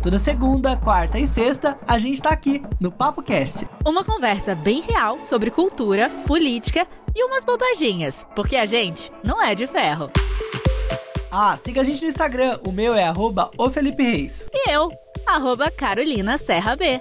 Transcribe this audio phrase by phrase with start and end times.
[0.00, 3.66] Toda segunda, quarta e sexta, a gente tá aqui no Papo Cast.
[3.84, 9.56] Uma conversa bem real sobre cultura, política e umas bobaginhas, porque a gente não é
[9.56, 10.08] de ferro.
[11.32, 14.48] Ah, siga a gente no Instagram, o meu é arroba o Felipe Reis.
[14.54, 14.88] E eu,
[15.26, 17.00] arroba Carolina Serra B.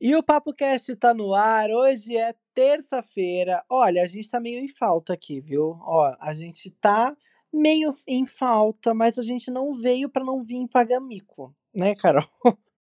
[0.00, 3.62] E o Papo Cast tá no ar, hoje é terça-feira.
[3.68, 5.78] Olha, a gente tá meio em falta aqui, viu?
[5.82, 7.14] Ó, a gente tá
[7.52, 12.28] meio em falta, mas a gente não veio para não vir pagar mico, né, Carol?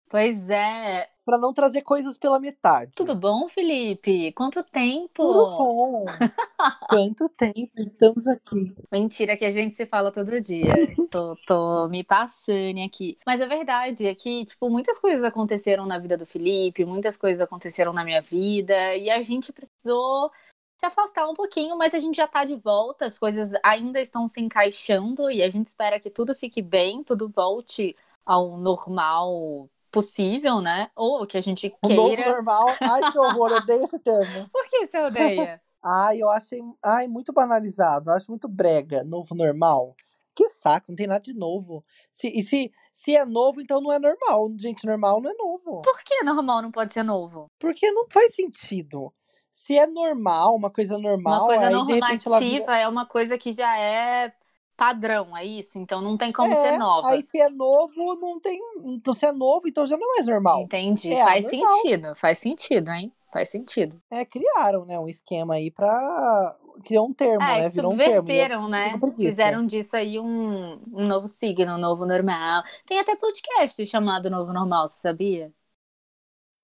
[0.09, 1.07] Pois é.
[1.27, 2.93] Para não trazer coisas pela metade.
[2.95, 4.31] Tudo bom, Felipe?
[4.31, 5.09] Quanto tempo?
[5.13, 6.05] Tudo bom.
[6.89, 8.73] Quanto tempo estamos aqui.
[8.89, 10.73] Mentira que a gente se fala todo dia.
[11.11, 13.17] tô, tô me passando aqui.
[13.25, 17.41] Mas é verdade, é que, tipo, muitas coisas aconteceram na vida do Felipe, muitas coisas
[17.41, 20.31] aconteceram na minha vida, e a gente precisou
[20.77, 24.27] se afastar um pouquinho, mas a gente já tá de volta, as coisas ainda estão
[24.27, 30.61] se encaixando e a gente espera que tudo fique bem, tudo volte ao normal possível,
[30.61, 30.91] né?
[30.95, 32.01] Ou que a gente queira.
[32.01, 32.67] O novo normal.
[32.79, 34.47] Ai, que horror, eu odeio esse termo.
[34.53, 35.61] Por que você odeia?
[35.83, 39.95] ai, eu achei ai, muito banalizado, eu acho muito brega, novo normal.
[40.35, 41.83] Que saco, não tem nada de novo.
[42.11, 44.51] Se, e se, se é novo, então não é normal.
[44.59, 45.81] Gente, normal não é novo.
[45.81, 47.49] Por que normal não pode ser novo?
[47.57, 49.11] Porque não faz sentido
[49.57, 51.39] se é normal, uma coisa normal.
[51.39, 52.77] Uma coisa aí, normativa vira...
[52.77, 54.31] é uma coisa que já é
[54.77, 55.79] padrão, é isso?
[55.79, 57.09] Então não tem como é, ser nova.
[57.09, 58.59] Aí se é novo, não tem.
[58.85, 60.61] Então se é novo, então já não é mais normal.
[60.61, 61.11] Entendi.
[61.11, 63.11] É faz sentido, faz sentido, hein?
[63.33, 64.01] Faz sentido.
[64.09, 66.55] É, criaram, né, um esquema aí pra.
[66.85, 67.69] Criou um termo, é, né?
[67.69, 69.07] Virou subverteram, um termo.
[69.07, 69.15] né?
[69.17, 72.61] Fizeram disso aí um, um novo signo, um novo normal.
[72.85, 75.51] Tem até podcast chamado Novo Normal, você sabia?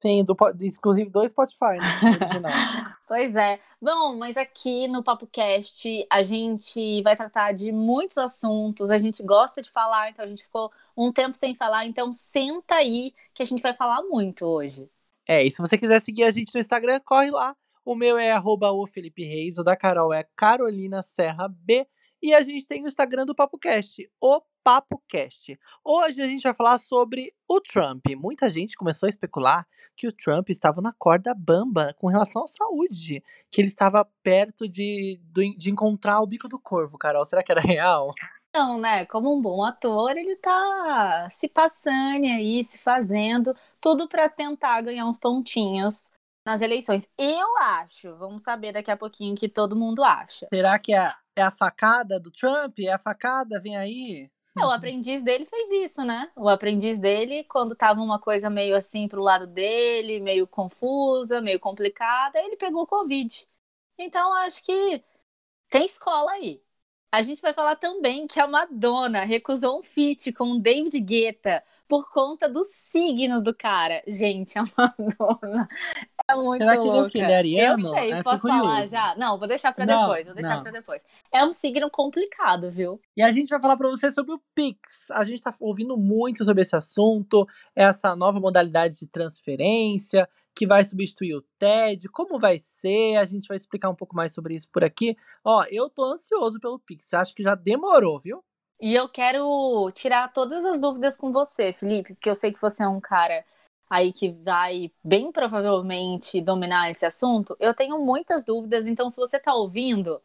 [0.04, 1.88] Sim, do, inclusive do Spotify, né?
[3.08, 3.58] pois é.
[3.82, 9.24] Bom, mas aqui no Papo Cast a gente vai tratar de muitos assuntos, a gente
[9.24, 13.42] gosta de falar, então a gente ficou um tempo sem falar, então senta aí que
[13.42, 14.92] a gente vai falar muito hoje.
[15.26, 17.56] É, e se você quiser seguir a gente no Instagram, corre lá.
[17.86, 21.88] O meu é arroba o Felipe Reis, o da Carol é Carolina Serra B.
[22.22, 25.60] E a gente tem o Instagram do PapoCast, o PapoCast.
[25.84, 28.06] Hoje a gente vai falar sobre o Trump.
[28.18, 32.48] Muita gente começou a especular que o Trump estava na corda bamba com relação à
[32.48, 33.22] saúde,
[33.52, 35.20] que ele estava perto de,
[35.58, 37.26] de encontrar o bico do corvo, Carol.
[37.26, 38.14] Será que era real?
[38.56, 39.06] Não, né?
[39.06, 45.06] Como um bom ator, ele tá se passando aí, se fazendo, tudo para tentar ganhar
[45.06, 46.12] uns pontinhos
[46.46, 47.10] nas eleições.
[47.18, 50.48] Eu acho, vamos saber daqui a pouquinho que todo mundo acha.
[50.54, 52.80] Será que é, é a facada do Trump?
[52.80, 53.60] É a facada?
[53.60, 54.30] Vem aí?
[54.58, 56.32] É, o aprendiz dele fez isso, né?
[56.36, 61.60] O aprendiz dele, quando tava uma coisa meio assim pro lado dele, meio confusa, meio
[61.60, 63.48] complicada, ele pegou Covid.
[63.98, 65.04] Então, acho que
[65.70, 66.64] tem escola aí.
[67.12, 71.64] A gente vai falar também que a Madonna recusou um feat com o David Guetta
[71.88, 74.04] por conta do signo do cara.
[74.08, 75.68] Gente, a Madonna
[76.30, 76.98] é muito Será que louca.
[76.98, 77.88] ele, é que ele é ariano?
[77.88, 79.16] Eu sei, é, posso falar já?
[79.16, 80.64] Não, vou deixar pra não, depois, vou deixar não.
[80.64, 81.04] pra depois.
[81.32, 83.00] É um signo complicado, viu?
[83.16, 85.12] E a gente vai falar pra você sobre o Pix.
[85.12, 87.46] A gente tá ouvindo muito sobre esse assunto,
[87.76, 93.48] essa nova modalidade de transferência que vai substituir o TED, como vai ser, a gente
[93.48, 95.18] vai explicar um pouco mais sobre isso por aqui.
[95.44, 98.44] Ó, eu tô ansioso pelo Pix, acho que já demorou, viu?
[98.80, 102.84] E eu quero tirar todas as dúvidas com você, Felipe, porque eu sei que você
[102.84, 103.44] é um cara
[103.90, 107.56] aí que vai bem provavelmente dominar esse assunto.
[107.60, 110.22] Eu tenho muitas dúvidas, então se você está ouvindo,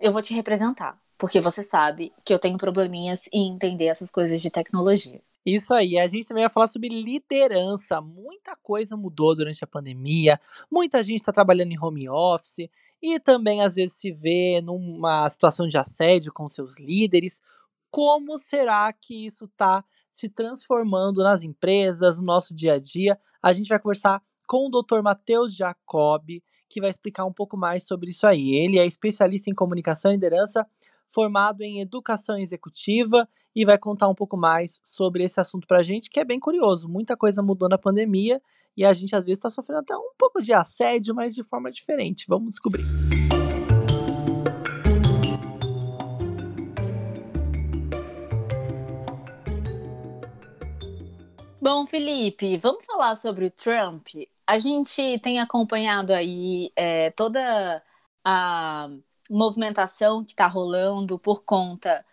[0.00, 4.40] eu vou te representar, porque você sabe que eu tenho probleminhas em entender essas coisas
[4.40, 5.20] de tecnologia.
[5.44, 8.00] Isso aí, a gente também vai falar sobre liderança.
[8.00, 12.70] Muita coisa mudou durante a pandemia, muita gente está trabalhando em home office
[13.02, 17.42] e também às vezes se vê numa situação de assédio com seus líderes.
[17.90, 23.18] Como será que isso está se transformando nas empresas, no nosso dia a dia?
[23.42, 25.02] A gente vai conversar com o Dr.
[25.02, 28.54] Matheus Jacob, que vai explicar um pouco mais sobre isso aí.
[28.54, 30.64] Ele é especialista em comunicação e liderança,
[31.08, 35.82] formado em educação executiva e vai contar um pouco mais sobre esse assunto para a
[35.82, 36.88] gente, que é bem curioso.
[36.88, 38.40] Muita coisa mudou na pandemia
[38.76, 41.72] e a gente às vezes está sofrendo até um pouco de assédio, mas de forma
[41.72, 42.24] diferente.
[42.28, 42.84] Vamos descobrir.
[51.64, 54.08] Bom, Felipe, vamos falar sobre o Trump.
[54.46, 57.82] A gente tem acompanhado aí é, toda
[58.22, 58.90] a
[59.30, 62.04] movimentação que está rolando por conta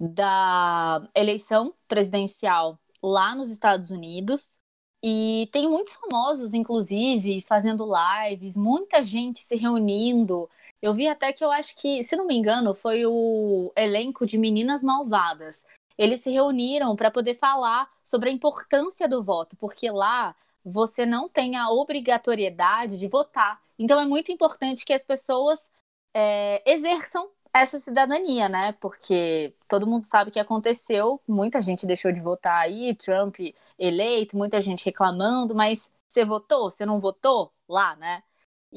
[0.00, 4.60] da eleição presidencial lá nos Estados Unidos.
[5.04, 10.48] E tem muitos famosos, inclusive, fazendo lives, muita gente se reunindo.
[10.80, 14.38] Eu vi até que eu acho que, se não me engano, foi o elenco de
[14.38, 15.66] Meninas Malvadas.
[15.98, 20.34] Eles se reuniram para poder falar sobre a importância do voto, porque lá
[20.64, 23.60] você não tem a obrigatoriedade de votar.
[23.78, 25.70] Então é muito importante que as pessoas
[26.14, 28.72] é, exerçam essa cidadania, né?
[28.72, 33.36] Porque todo mundo sabe o que aconteceu, muita gente deixou de votar aí, Trump
[33.78, 36.70] eleito, muita gente reclamando, mas você votou?
[36.70, 38.22] Você não votou lá, né?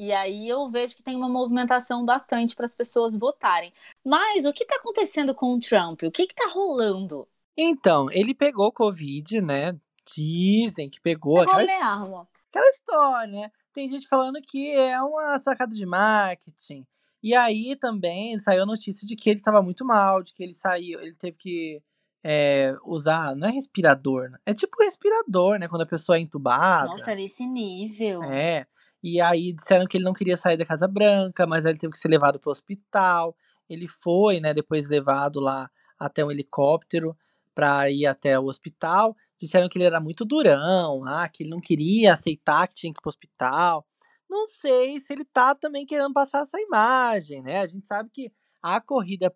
[0.00, 3.70] E aí eu vejo que tem uma movimentação bastante para as pessoas votarem.
[4.02, 6.04] Mas o que está acontecendo com o Trump?
[6.04, 7.28] O que está rolando?
[7.54, 9.78] Então, ele pegou Covid, né?
[10.16, 11.40] Dizem que pegou.
[11.40, 12.28] Pegou aquela, mesmo.
[12.48, 13.52] aquela história, né?
[13.74, 16.86] Tem gente falando que é uma sacada de marketing.
[17.22, 20.54] E aí também saiu a notícia de que ele estava muito mal, de que ele
[20.54, 21.82] saiu, ele teve que
[22.24, 24.38] é, usar, não é respirador, né?
[24.46, 25.68] é tipo respirador, né?
[25.68, 26.88] Quando a pessoa é entubada.
[26.88, 28.22] Nossa, nesse nível.
[28.24, 28.66] É.
[29.02, 31.98] E aí disseram que ele não queria sair da Casa Branca, mas ele teve que
[31.98, 33.36] ser levado para o hospital.
[33.68, 37.16] Ele foi, né, depois levado lá até um helicóptero
[37.54, 39.16] para ir até o hospital.
[39.38, 42.98] Disseram que ele era muito durão, ah, que ele não queria aceitar que tinha que
[42.98, 43.86] ir para o hospital.
[44.28, 47.60] Não sei se ele tá também querendo passar essa imagem, né?
[47.60, 48.32] A gente sabe que
[48.62, 49.32] a corrida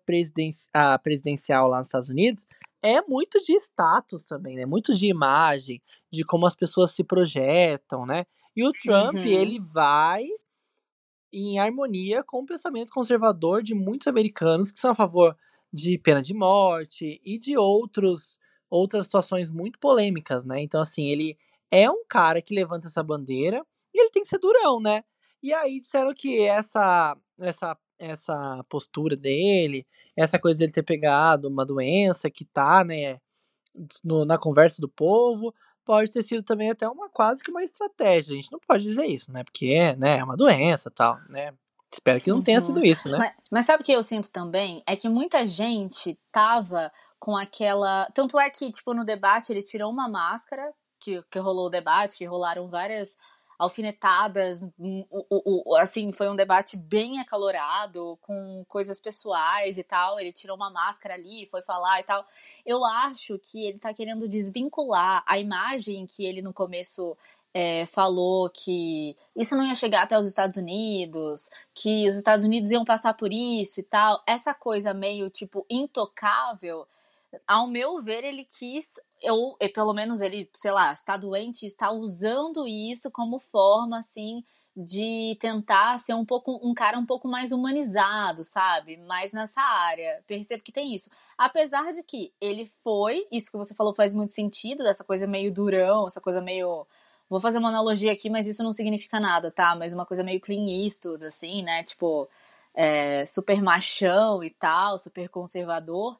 [0.73, 2.45] a presidencial lá nos Estados Unidos
[2.81, 4.65] é muito de status também, né?
[4.65, 5.81] Muito de imagem,
[6.11, 8.25] de como as pessoas se projetam, né?
[8.55, 9.23] E o Trump, uhum.
[9.23, 10.25] ele vai
[11.31, 15.37] em harmonia com o pensamento conservador de muitos americanos que são a favor
[15.71, 18.37] de pena de morte e de outros
[18.69, 20.61] outras situações muito polêmicas, né?
[20.61, 21.37] Então assim, ele
[21.69, 25.03] é um cara que levanta essa bandeira e ele tem que ser durão, né?
[25.43, 29.85] E aí disseram que essa essa essa postura dele,
[30.15, 33.19] essa coisa dele ter pegado uma doença que tá, né,
[34.03, 35.53] no, na conversa do povo,
[35.85, 38.33] pode ter sido também até uma quase que uma estratégia.
[38.33, 39.43] A gente não pode dizer isso, né?
[39.43, 41.53] Porque, né, é uma doença tal, né?
[41.93, 42.85] Espero que não tenha sido uhum.
[42.85, 43.17] isso, né?
[43.17, 44.83] Mas, mas sabe o que eu sinto também?
[44.85, 48.09] É que muita gente tava com aquela.
[48.13, 52.17] Tanto é que, tipo, no debate ele tirou uma máscara, que, que rolou o debate,
[52.17, 53.15] que rolaram várias
[53.57, 60.19] alfinetadas, hum, o, o, assim, foi um debate bem acalorado, com coisas pessoais e tal.
[60.19, 62.25] Ele tirou uma máscara ali, foi falar e tal.
[62.65, 67.17] Eu acho que ele tá querendo desvincular a imagem que ele no começo
[67.53, 72.69] é, falou que isso não ia chegar até os Estados Unidos, que os Estados Unidos
[72.69, 74.21] iam passar por isso e tal.
[74.27, 76.85] Essa coisa meio tipo intocável
[77.47, 78.99] ao meu ver, ele quis,
[79.31, 84.43] ou pelo menos ele, sei lá, está doente, está usando isso como forma, assim,
[84.75, 88.97] de tentar ser um pouco um cara um pouco mais humanizado, sabe?
[88.97, 90.23] Mais nessa área.
[90.27, 91.09] Percebo que tem isso.
[91.37, 95.53] Apesar de que ele foi, isso que você falou faz muito sentido, dessa coisa meio
[95.53, 96.85] durão, essa coisa meio
[97.29, 99.75] Vou fazer uma analogia aqui, mas isso não significa nada, tá?
[99.75, 101.83] Mas uma coisa meio clean Eastwood, assim, né?
[101.83, 102.29] Tipo,
[102.73, 106.19] é, super machão e tal, super conservador.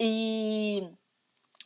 [0.00, 0.88] E,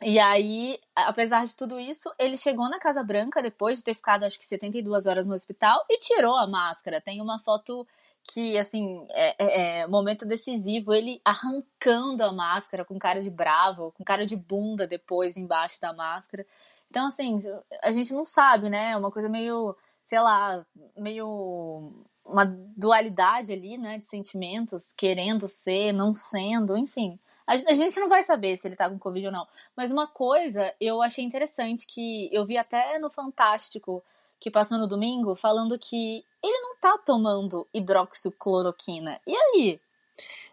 [0.01, 4.23] e aí, apesar de tudo isso, ele chegou na Casa Branca depois de ter ficado
[4.23, 7.01] acho que 72 horas no hospital e tirou a máscara.
[7.01, 7.87] Tem uma foto
[8.23, 13.91] que, assim, é, é, é momento decisivo, ele arrancando a máscara com cara de bravo,
[13.91, 16.45] com cara de bunda depois embaixo da máscara.
[16.89, 17.39] Então, assim,
[17.81, 18.91] a gente não sabe, né?
[18.91, 20.65] É uma coisa meio, sei lá,
[20.97, 21.93] meio
[22.25, 27.19] uma dualidade ali, né, de sentimentos, querendo ser, não sendo, enfim.
[27.51, 29.47] A, gente não vai saber se ele tá com Covid ou não.
[29.75, 34.03] Mas uma coisa eu achei interessante que eu vi até no Fantástico
[34.39, 39.19] que passou no domingo falando que ele não tá tomando hidroxicloroquina.
[39.27, 39.79] E aí?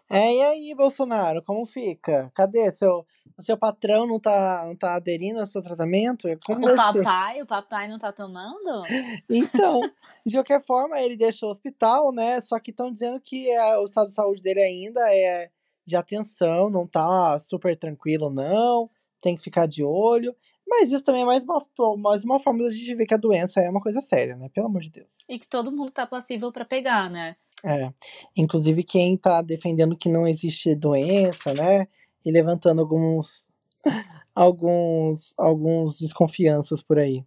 [0.09, 2.31] É, e aí, Bolsonaro, como fica?
[2.35, 3.05] Cadê seu
[3.37, 6.27] o seu patrão não tá, não tá aderindo ao seu tratamento?
[6.27, 8.83] É como o papai, o papai não tá tomando?
[9.29, 9.79] Então,
[10.25, 12.41] de qualquer forma, ele deixou o hospital, né?
[12.41, 15.49] Só que estão dizendo que é, o estado de saúde dele ainda é
[15.89, 18.89] de atenção, não tá super tranquilo, não.
[19.19, 20.33] Tem que ficar de olho.
[20.67, 23.17] Mas isso também é mais uma, mais uma forma de a gente ver que a
[23.17, 24.49] doença é uma coisa séria, né?
[24.53, 25.17] Pelo amor de Deus.
[25.27, 27.35] E que todo mundo tá passível para pegar, né?
[27.65, 27.91] É.
[28.37, 31.87] Inclusive quem tá defendendo que não existe doença, né?
[32.23, 33.45] E levantando alguns
[34.35, 37.25] alguns alguns desconfianças por aí.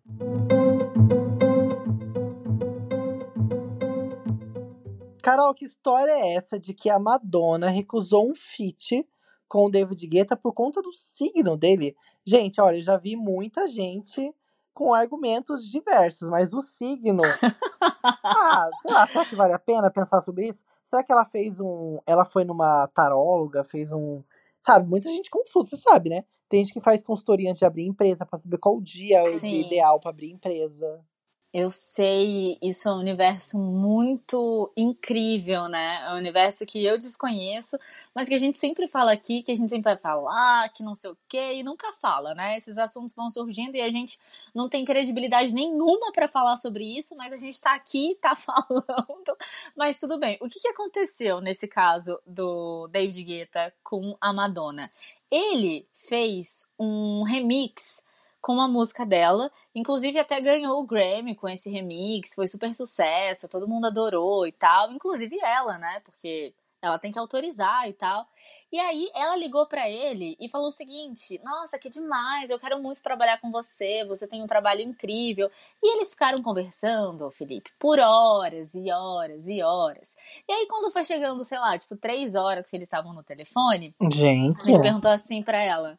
[5.22, 9.06] Carol, que história é essa de que a Madonna recusou um feat
[9.48, 11.96] com o David Guetta por conta do signo dele?
[12.26, 14.34] Gente, olha, eu já vi muita gente
[14.74, 17.22] com argumentos diversos, mas o signo.
[18.24, 20.64] ah, sei lá, será que vale a pena pensar sobre isso?
[20.84, 22.00] Será que ela fez um.
[22.04, 24.24] Ela foi numa taróloga, fez um.
[24.60, 26.24] Sabe, muita gente consulta, você sabe, né?
[26.48, 29.46] Tem gente que faz consultoria antes de abrir empresa para saber qual dia é o
[29.46, 31.00] ideal para abrir empresa.
[31.54, 36.02] Eu sei, isso é um universo muito incrível, né?
[36.06, 37.76] É um universo que eu desconheço,
[38.14, 40.94] mas que a gente sempre fala aqui, que a gente sempre vai falar, que não
[40.94, 42.56] sei o quê, e nunca fala, né?
[42.56, 44.18] Esses assuntos vão surgindo e a gente
[44.54, 49.36] não tem credibilidade nenhuma para falar sobre isso, mas a gente tá aqui, tá falando.
[49.76, 50.38] Mas tudo bem.
[50.40, 54.90] O que, que aconteceu nesse caso do David Guetta com a Madonna?
[55.30, 58.02] Ele fez um remix
[58.42, 59.50] com a música dela.
[59.74, 64.52] Inclusive, até ganhou o Grammy com esse remix, foi super sucesso, todo mundo adorou e
[64.52, 64.92] tal.
[64.92, 66.02] Inclusive ela, né?
[66.04, 68.26] Porque ela tem que autorizar e tal.
[68.72, 72.82] E aí ela ligou para ele e falou o seguinte: "Nossa, que demais, eu quero
[72.82, 75.48] muito trabalhar com você, você tem um trabalho incrível".
[75.80, 80.16] E eles ficaram conversando, Felipe, por horas e horas e horas.
[80.48, 83.94] E aí quando foi chegando, sei lá, tipo três horas que eles estavam no telefone,
[84.10, 84.68] Gente.
[84.68, 85.98] ele perguntou assim para ela: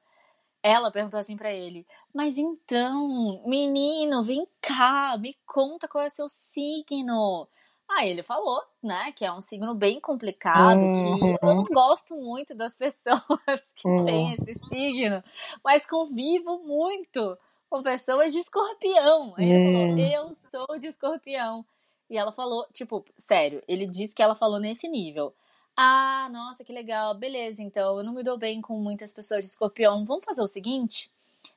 [0.64, 6.30] ela perguntou assim para ele: Mas então, menino, vem cá, me conta qual é seu
[6.30, 7.48] signo.
[7.90, 11.38] Aí ele falou, né, que é um signo bem complicado, uhum.
[11.38, 14.06] que eu não gosto muito das pessoas que uhum.
[14.06, 15.22] têm esse signo,
[15.64, 17.38] mas convivo muito
[17.70, 19.34] com pessoas de escorpião.
[19.38, 20.18] Aí ele falou, é.
[20.18, 21.66] eu sou de escorpião.
[22.10, 25.34] E ela falou, tipo, sério, ele disse que ela falou nesse nível.
[25.76, 27.16] Ah, nossa, que legal.
[27.16, 30.06] Beleza, então eu não me dou bem com muitas pessoas de escorpião.
[30.06, 31.12] Vamos fazer o seguinte?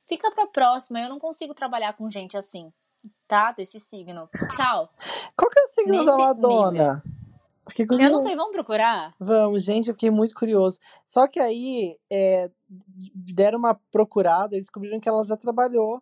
[0.07, 1.01] Fica pra próxima.
[1.01, 2.73] Eu não consigo trabalhar com gente assim,
[3.29, 3.53] tá?
[3.53, 4.29] Desse signo.
[4.55, 4.89] Tchau.
[5.37, 7.03] Qual que é o signo Nesse da Madonna?
[7.99, 9.13] Eu não sei, vamos procurar?
[9.19, 10.79] Vamos, gente, eu fiquei muito curioso.
[11.05, 12.49] Só que aí é,
[13.13, 16.01] deram uma procurada e descobriram que ela já trabalhou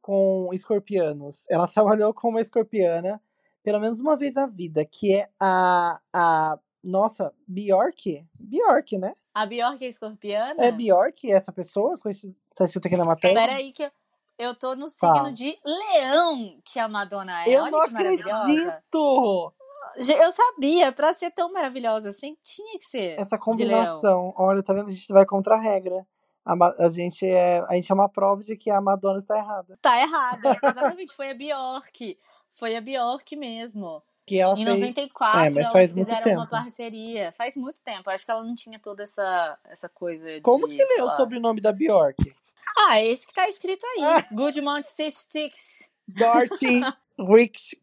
[0.00, 1.44] com escorpianos.
[1.50, 3.20] Ela trabalhou com uma escorpiana
[3.62, 8.26] pelo menos uma vez na vida, que é a, a nossa, Bjork?
[8.34, 9.14] Bjork, né?
[9.32, 10.64] A Bjork é escorpiana?
[10.64, 11.96] É Bjork essa pessoa?
[11.98, 13.34] Com esse, tá escrito aqui na matéria?
[13.34, 13.90] Espera aí que eu,
[14.38, 15.30] eu tô no signo tá.
[15.30, 17.50] de leão que a Madonna é.
[17.50, 19.54] Eu Olha não acredito!
[19.96, 23.20] Eu sabia, pra ser tão maravilhosa assim, tinha que ser.
[23.20, 24.32] Essa combinação.
[24.38, 24.88] Olha, tá vendo?
[24.88, 26.06] A gente vai contra a regra.
[26.44, 26.54] A,
[26.86, 29.78] a, gente é, a gente é uma prova de que a Madonna está errada.
[29.82, 30.58] Tá errada.
[30.62, 32.18] Exatamente, foi a Bjork.
[32.48, 34.80] Foi a Bjork mesmo que ela em fez.
[34.80, 36.40] 94 é, mas faz muito fizeram tempo.
[36.40, 37.32] uma parceria.
[37.32, 38.10] Faz muito tempo.
[38.10, 41.60] Acho que ela não tinha toda essa, essa coisa Como de, que leu o sobrenome
[41.60, 42.34] da Bjork?
[42.78, 44.02] Ah, esse que tá escrito aí.
[44.02, 44.26] Ah.
[44.32, 45.90] Goodmont Sticks.
[46.08, 46.80] Dorothy
[47.18, 47.74] Ricks.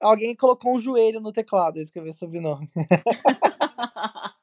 [0.00, 2.70] Alguém colocou um joelho no teclado e escreveu sobrenome.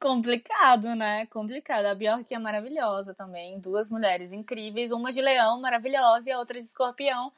[0.00, 1.26] Complicado, né?
[1.26, 1.86] Complicado.
[1.86, 3.60] A Bjork é maravilhosa também.
[3.60, 4.92] Duas mulheres incríveis.
[4.92, 7.30] Uma de leão, maravilhosa, e a outra de escorpião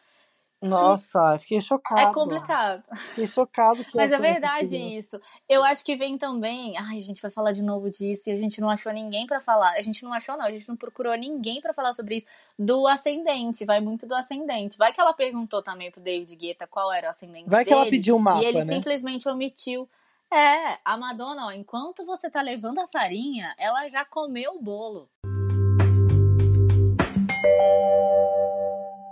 [0.61, 2.01] nossa, fiquei chocado.
[2.01, 2.83] É complicado.
[2.97, 3.85] Fiquei chocado.
[3.89, 5.21] Que Mas é verdade isso.
[5.49, 6.77] Eu acho que vem também.
[6.77, 9.41] Ai, a gente vai falar de novo disso e a gente não achou ninguém para
[9.41, 9.73] falar.
[9.73, 10.45] A gente não achou, não.
[10.45, 12.27] A gente não procurou ninguém para falar sobre isso.
[12.59, 13.65] Do ascendente.
[13.65, 14.77] Vai muito do ascendente.
[14.77, 17.77] Vai que ela perguntou também pro David Guetta qual era o ascendente Vai dele.
[17.77, 18.43] que ela pediu um mapa.
[18.43, 18.75] E ele né?
[18.75, 19.89] simplesmente omitiu.
[20.31, 25.09] É, a Madonna, ó, enquanto você tá levando a farinha, ela já comeu o bolo.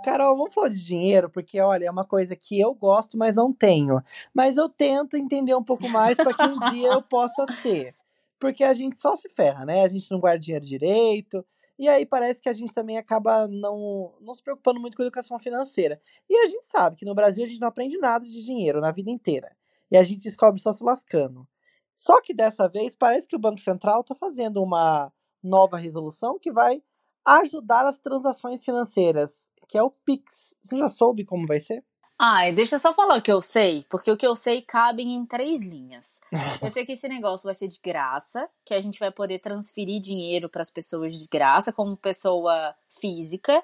[0.07, 3.51] Carol, vamos falar de dinheiro, porque olha, é uma coisa que eu gosto, mas não
[3.51, 4.01] tenho.
[4.33, 7.93] Mas eu tento entender um pouco mais para que um dia eu possa ter.
[8.39, 9.83] Porque a gente só se ferra, né?
[9.83, 11.45] A gente não guarda dinheiro direito.
[11.77, 15.07] E aí parece que a gente também acaba não, não se preocupando muito com a
[15.07, 15.99] educação financeira.
[16.29, 18.93] E a gente sabe que no Brasil a gente não aprende nada de dinheiro na
[18.93, 19.57] vida inteira.
[19.91, 21.45] E a gente descobre só se lascando.
[21.93, 25.11] Só que dessa vez parece que o Banco Central está fazendo uma
[25.43, 26.81] nova resolução que vai
[27.25, 30.55] ajudar as transações financeiras que é o Pix.
[30.61, 31.83] Você já soube como vai ser?
[32.19, 35.03] Ai, deixa eu só falar o que eu sei, porque o que eu sei cabe
[35.03, 36.19] em três linhas.
[36.63, 40.01] Eu sei que esse negócio vai ser de graça, que a gente vai poder transferir
[40.01, 43.63] dinheiro para as pessoas de graça, como pessoa física,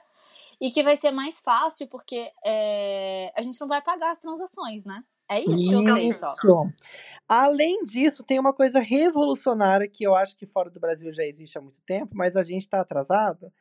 [0.61, 4.85] e que vai ser mais fácil porque é, a gente não vai pagar as transações,
[4.85, 5.03] né?
[5.27, 5.83] É isso, isso.
[5.83, 6.35] que eu sei só.
[7.27, 11.57] Além disso, tem uma coisa revolucionária que eu acho que fora do Brasil já existe
[11.57, 13.51] há muito tempo, mas a gente está atrasado,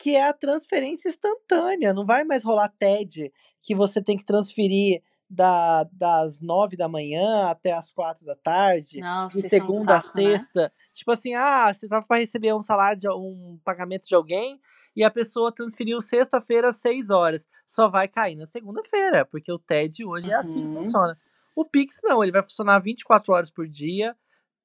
[0.00, 1.92] que é a transferência instantânea.
[1.92, 3.30] Não vai mais rolar TED,
[3.60, 8.98] que você tem que transferir da, das nove da manhã até as quatro da tarde,
[8.98, 10.08] Nossa, de segunda é um a né?
[10.08, 10.62] sexta.
[10.62, 10.70] Né?
[10.94, 14.58] Tipo assim, ah, você tava para receber um salário, de um pagamento de alguém,
[14.96, 17.46] e a pessoa transferiu sexta-feira às seis horas.
[17.66, 20.34] Só vai cair na segunda-feira, porque o TED hoje uhum.
[20.34, 20.82] é assim que uhum.
[20.82, 21.18] funciona.
[21.54, 24.16] O Pix não, ele vai funcionar 24 horas por dia,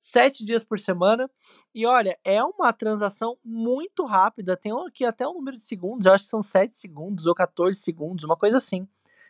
[0.06, 1.30] sete dias por semana.
[1.74, 4.56] E olha, é uma transação muito rápida.
[4.56, 7.80] Tem aqui até um número de segundos, eu acho que são 7 segundos ou 14
[7.80, 8.88] segundos, uma coisa assim,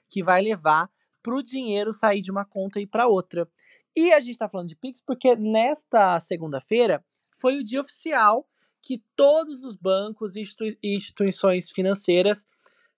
[0.10, 0.90] que vai levar
[1.24, 3.50] para o dinheiro sair de uma conta e para outra.
[3.96, 7.04] E a gente está falando de Pix porque nesta segunda-feira
[7.38, 8.46] foi o dia oficial
[8.82, 10.44] que todos os bancos e
[10.84, 12.46] instituições financeiras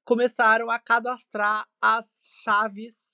[0.03, 2.07] começaram a cadastrar as
[2.43, 3.06] chaves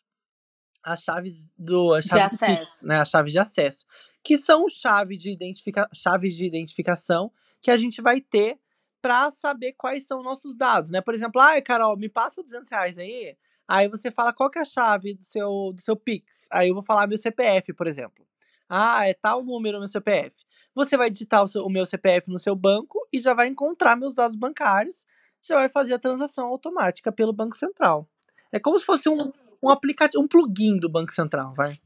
[0.84, 2.88] as chaves do as De chaves Pix, acesso.
[2.88, 3.86] né, as chaves de acesso,
[4.24, 8.60] que são chave de identifica, chaves de identificação que a gente vai ter
[9.02, 11.02] para saber quais são nossos dados, né?
[11.02, 13.36] Por exemplo, ai, Carol, me passa 200 reais aí.
[13.68, 16.48] Aí você fala qual que é a chave do seu, do seu Pix.
[16.52, 18.26] Aí eu vou falar meu CPF, por exemplo.
[18.70, 20.46] Ah, é tal número no CPF.
[20.74, 23.96] Você vai digitar o, seu- o meu CPF no seu banco e já vai encontrar
[23.96, 25.06] meus dados bancários.
[25.42, 28.08] Já vai fazer a transação automática pelo Banco Central.
[28.52, 29.32] É como se fosse um,
[29.64, 31.80] um aplicativo, um plugin do Banco Central, vai.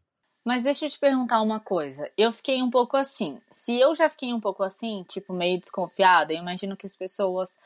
[0.43, 2.09] Mas deixa eu te perguntar uma coisa.
[2.17, 3.39] Eu fiquei um pouco assim.
[3.51, 7.57] Se eu já fiquei um pouco assim, tipo, meio desconfiada, eu imagino que as pessoas,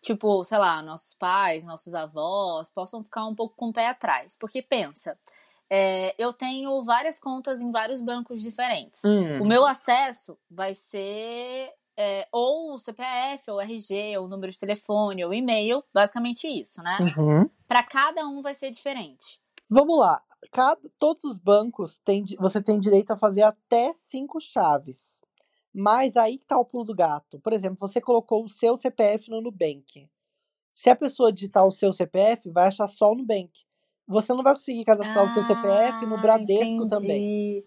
[0.00, 4.36] tipo, sei lá, nossos pais, nossos avós, possam ficar um pouco com o pé atrás.
[4.40, 5.16] Porque pensa,
[5.68, 9.04] é, eu tenho várias contas em vários bancos diferentes.
[9.04, 9.42] Hum.
[9.42, 14.58] O meu acesso vai ser é, ou o CPF, ou RG, ou o número de
[14.58, 16.98] telefone, ou e-mail, basicamente isso, né?
[17.00, 17.50] Uhum.
[17.68, 19.41] Para cada um vai ser diferente.
[19.74, 20.22] Vamos lá.
[20.52, 25.22] Cada, todos os bancos di- você tem direito a fazer até cinco chaves.
[25.72, 27.40] Mas aí que tá o pulo do gato.
[27.40, 30.10] Por exemplo, você colocou o seu CPF no Nubank.
[30.74, 33.50] Se a pessoa digitar o seu CPF, vai achar só o Nubank.
[34.06, 37.22] Você não vai conseguir cadastrar o seu CPF no Ah, Bradesco também.
[37.22, 37.64] entendi.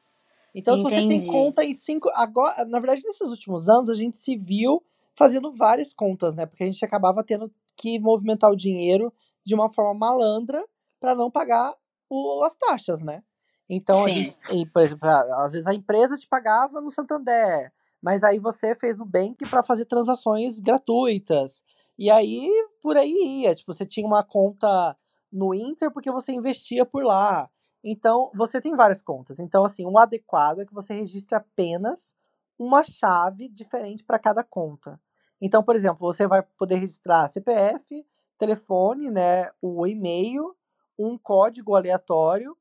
[0.54, 1.32] Então, se você tem Entendi.
[1.32, 2.08] conta em cinco.
[2.14, 4.84] Agora, na verdade, nesses últimos anos, a gente se viu
[5.16, 6.46] fazendo várias contas, né?
[6.46, 9.12] Porque a gente acabava tendo que movimentar o dinheiro
[9.44, 10.64] de uma forma malandra
[11.00, 11.74] para não pagar
[12.10, 13.24] o- as taxas, né?
[13.70, 17.72] Então, gente, e, por exemplo, a- às vezes a empresa te pagava no Santander,
[18.02, 21.64] mas aí você fez o Bank para fazer transações gratuitas.
[21.98, 22.50] E aí,
[22.82, 23.56] por aí ia.
[23.56, 24.96] Tipo, você tinha uma conta
[25.32, 27.50] no Inter porque você investia por lá.
[27.84, 29.40] Então, você tem várias contas.
[29.40, 32.16] Então, assim, o adequado é que você registre apenas
[32.58, 35.00] uma chave diferente para cada conta.
[35.42, 38.06] Então, por exemplo, você vai poder registrar CPF,
[38.38, 40.56] telefone, né, o e-mail,
[40.98, 42.58] um código aleatório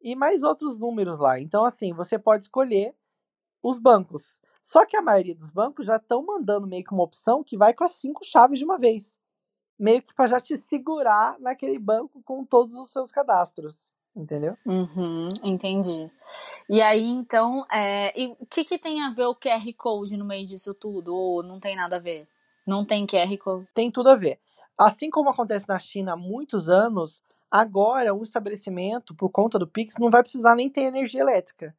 [0.00, 1.40] e mais outros números lá.
[1.40, 2.94] Então, assim, você pode escolher
[3.62, 4.36] os bancos.
[4.62, 7.72] Só que a maioria dos bancos já estão mandando meio que uma opção que vai
[7.72, 9.18] com as cinco chaves de uma vez.
[9.78, 13.94] Meio que para já te segurar naquele banco com todos os seus cadastros.
[14.14, 14.56] Entendeu?
[14.66, 16.10] Uhum, entendi.
[16.68, 20.24] E aí, então, é, e o que, que tem a ver o QR Code no
[20.24, 21.14] meio disso tudo?
[21.14, 22.28] Ou não tem nada a ver?
[22.66, 23.68] Não tem QR Code?
[23.72, 24.40] Tem tudo a ver.
[24.76, 29.94] Assim como acontece na China há muitos anos, agora um estabelecimento, por conta do Pix,
[29.98, 31.74] não vai precisar nem ter energia elétrica.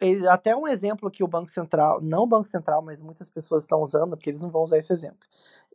[0.00, 3.64] Ele- até um exemplo que o Banco Central, não o Banco Central, mas muitas pessoas
[3.64, 5.26] estão usando, porque eles não vão usar esse exemplo.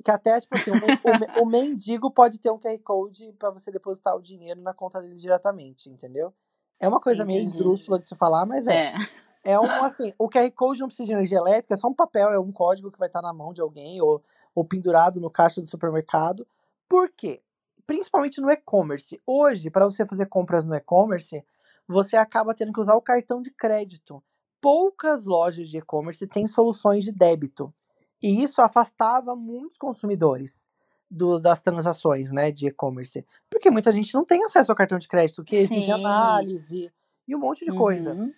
[0.03, 3.69] Que até, tipo assim, o, o o mendigo pode ter um QR Code para você
[3.71, 6.33] depositar o dinheiro na conta dele diretamente, entendeu?
[6.79, 7.51] É uma coisa meio Entendi.
[7.51, 8.87] esdrúxula de se falar, mas é.
[8.87, 8.95] É.
[9.45, 12.31] É um, assim, o QR Code não precisa de energia elétrica, é só um papel,
[12.31, 14.23] é um código que vai estar na mão de alguém ou,
[14.55, 16.47] ou pendurado no caixa do supermercado.
[16.87, 17.41] Por quê?
[17.85, 19.21] Principalmente no e-commerce.
[19.25, 21.43] Hoje, para você fazer compras no e-commerce,
[21.87, 24.23] você acaba tendo que usar o cartão de crédito.
[24.61, 27.73] Poucas lojas de e-commerce têm soluções de débito.
[28.21, 30.65] E isso afastava muitos consumidores
[31.11, 33.25] do- das transações né, de e-commerce.
[33.49, 35.91] Porque muita gente não tem acesso ao cartão de crédito, que exige Sim.
[35.91, 36.91] análise
[37.27, 38.13] e um monte de coisa.
[38.13, 38.33] Uhum.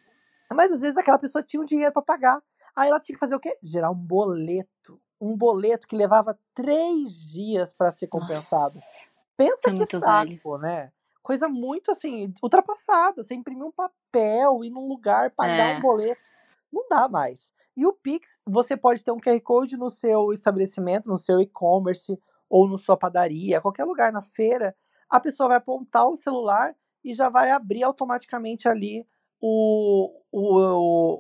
[0.52, 2.42] Mas às vezes aquela pessoa tinha o dinheiro para pagar.
[2.76, 3.56] Aí ela tinha que fazer o quê?
[3.64, 5.00] Gerar um boleto.
[5.22, 8.76] Um boleto que levava três dias para ser compensado.
[8.76, 9.15] Nossa.
[9.38, 10.92] Pensa isso é que saco, né?
[11.22, 13.24] Coisa muito assim, ultrapassada.
[13.24, 15.78] Você imprimir um papel, ir num lugar, pagar É.
[15.78, 16.30] um boleto.
[16.72, 17.54] Não dá mais.
[17.76, 22.18] E o Pix, você pode ter um QR Code no seu estabelecimento, no seu e-commerce,
[22.50, 24.76] ou na sua padaria, qualquer lugar na feira.
[25.10, 29.06] A pessoa vai apontar o celular e já vai abrir automaticamente ali
[29.42, 30.60] o, o,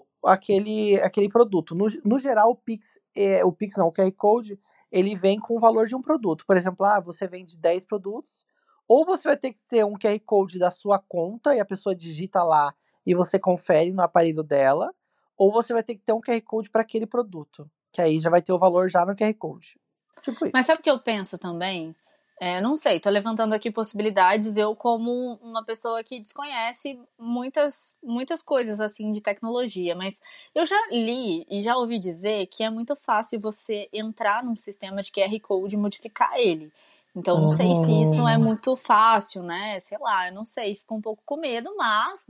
[0.02, 1.76] o- aquele, aquele produto.
[1.76, 4.60] No, no geral, o Pix, é, o Pix não, o QR Code,
[4.92, 6.46] ele vem com o valor de um produto.
[6.46, 8.46] Por exemplo, ah, você vende 10 produtos,
[8.88, 11.96] ou você vai ter que ter um QR Code da sua conta e a pessoa
[11.96, 12.74] digita lá
[13.06, 14.94] e você confere no aparelho dela,
[15.38, 18.30] ou você vai ter que ter um QR Code para aquele produto, que aí já
[18.30, 19.80] vai ter o valor já no QR Code.
[20.22, 20.52] Tipo isso.
[20.54, 21.96] Mas sabe o que eu penso também?
[22.38, 24.58] É, não sei, tô levantando aqui possibilidades.
[24.58, 30.22] Eu, como uma pessoa que desconhece muitas, muitas coisas assim de tecnologia, mas
[30.54, 35.02] eu já li e já ouvi dizer que é muito fácil você entrar num sistema
[35.02, 36.72] de QR Code e modificar ele.
[37.16, 38.44] Então, não sei se isso é Uhum.
[38.44, 39.80] muito fácil, né?
[39.80, 42.28] Sei lá, eu não sei, fico um pouco com medo, mas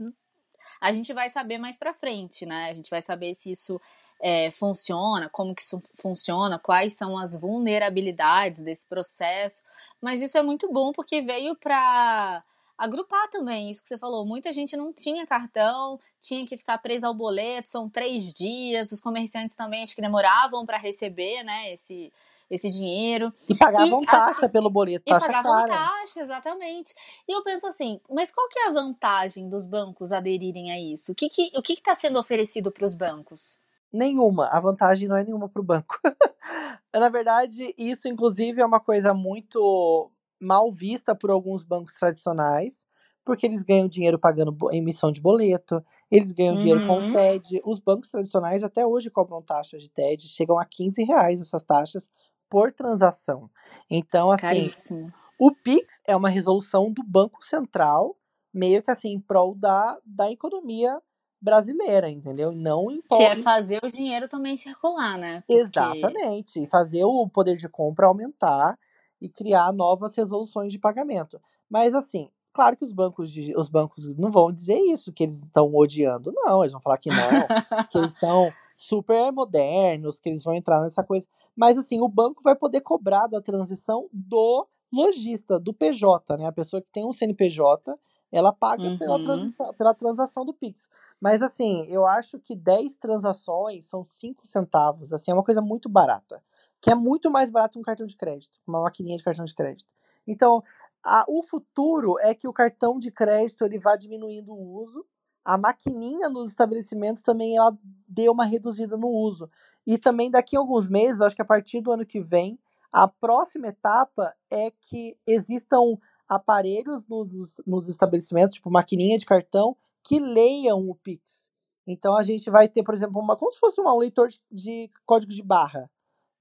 [0.80, 2.70] a gente vai saber mais pra frente, né?
[2.70, 3.80] A gente vai saber se isso
[4.20, 9.62] é, funciona, como que isso funciona, quais são as vulnerabilidades desse processo.
[10.00, 12.42] Mas isso é muito bom porque veio para
[12.76, 14.26] agrupar também isso que você falou.
[14.26, 18.92] Muita gente não tinha cartão, tinha que ficar presa ao boleto, são três dias.
[18.92, 21.72] Os comerciantes também acho que demoravam para receber, né?
[21.72, 22.12] Esse,
[22.50, 23.32] esse dinheiro.
[23.48, 24.52] E pagavam e taxa as...
[24.52, 25.68] pelo boleto, E pagavam cara.
[25.68, 26.94] taxa, exatamente.
[27.26, 31.12] E eu penso assim, mas qual que é a vantagem dos bancos aderirem a isso?
[31.12, 33.58] O que que, o que está sendo oferecido para os bancos?
[33.92, 34.48] Nenhuma.
[34.48, 35.98] A vantagem não é nenhuma para o banco.
[36.94, 42.86] Na verdade, isso inclusive é uma coisa muito mal vista por alguns bancos tradicionais,
[43.24, 46.58] porque eles ganham dinheiro pagando emissão de boleto, eles ganham uhum.
[46.58, 47.12] dinheiro com uhum.
[47.12, 47.60] TED.
[47.64, 52.08] Os bancos tradicionais até hoje cobram taxas de TED, chegam a 15 reais essas taxas
[52.48, 53.50] por transação.
[53.90, 55.12] Então, assim, Caríssimo.
[55.38, 58.16] o PIX é uma resolução do Banco Central,
[58.54, 61.00] meio que assim, em prol da, da economia
[61.46, 62.50] brasileira, entendeu?
[62.50, 63.24] Não importa.
[63.24, 65.44] Que é fazer o dinheiro também circular, né?
[65.46, 65.62] Porque...
[65.62, 66.66] Exatamente.
[66.66, 68.76] Fazer o poder de compra aumentar
[69.22, 71.40] e criar novas resoluções de pagamento.
[71.70, 75.36] Mas assim, claro que os bancos, de, os bancos não vão dizer isso, que eles
[75.36, 76.32] estão odiando.
[76.34, 80.82] Não, eles vão falar que não, que eles estão super modernos, que eles vão entrar
[80.82, 81.28] nessa coisa.
[81.54, 86.46] Mas assim, o banco vai poder cobrar da transição do lojista, do PJ, né?
[86.46, 87.96] A pessoa que tem um CNPJ,
[88.32, 88.98] ela paga uhum.
[88.98, 90.88] pela, transação, pela transação do Pix.
[91.20, 95.88] Mas assim, eu acho que 10 transações são 5 centavos, assim, é uma coisa muito
[95.88, 96.42] barata
[96.86, 99.54] que é muito mais barato que um cartão de crédito, uma maquininha de cartão de
[99.54, 99.90] crédito.
[100.24, 100.62] Então,
[101.04, 105.04] a, o futuro é que o cartão de crédito ele vá diminuindo o uso,
[105.44, 107.76] a maquininha nos estabelecimentos também ela
[108.08, 109.50] deu uma reduzida no uso.
[109.86, 112.58] E também daqui a alguns meses, acho que a partir do ano que vem,
[112.92, 120.18] a próxima etapa é que existam aparelhos nos, nos estabelecimentos, tipo maquininha de cartão, que
[120.18, 121.50] leiam o Pix.
[121.86, 124.90] Então a gente vai ter, por exemplo, uma como se fosse um leitor de, de
[125.04, 125.88] código de barra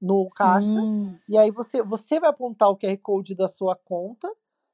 [0.01, 0.67] no caixa.
[0.67, 1.17] Hum.
[1.29, 4.31] E aí você, você vai apontar o QR Code da sua conta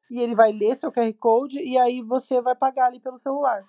[0.10, 3.64] e ele vai ler seu QR Code e aí você vai pagar ali pelo celular.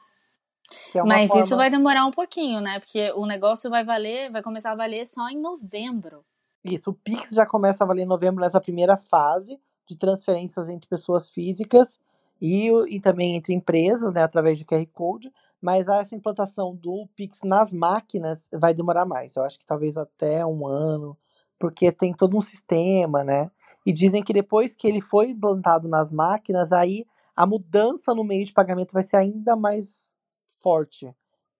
[0.94, 1.42] É Mas forma...
[1.42, 2.78] isso vai demorar um pouquinho, né?
[2.78, 6.24] Porque o negócio vai valer, vai começar a valer só em novembro.
[6.64, 9.60] Isso, o Pix já começa a valer em novembro nessa primeira fase
[9.92, 12.00] de transferências entre pessoas físicas
[12.40, 17.40] e, e também entre empresas, né, através de QR Code, mas essa implantação do Pix
[17.44, 19.36] nas máquinas vai demorar mais.
[19.36, 21.16] Eu acho que talvez até um ano,
[21.58, 23.50] porque tem todo um sistema, né?
[23.86, 27.04] E dizem que depois que ele foi implantado nas máquinas, aí
[27.36, 30.14] a mudança no meio de pagamento vai ser ainda mais
[30.60, 31.14] forte.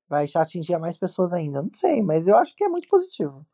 [0.08, 1.62] Vai atingir mais pessoas ainda.
[1.62, 3.46] Não sei, mas eu acho que é muito positivo.